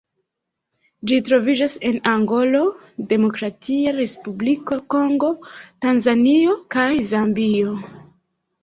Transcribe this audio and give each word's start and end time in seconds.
Ĝi 1.09 1.19
troviĝas 1.27 1.75
en 1.89 1.97
Angolo, 2.13 2.61
Demokratia 3.13 3.95
Respubliko 4.01 4.79
Kongo, 4.95 5.33
Tanzanio 5.87 6.59
kaj 6.79 6.91
Zambio. 7.15 7.81